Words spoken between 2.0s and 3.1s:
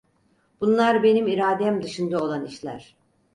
olan işler.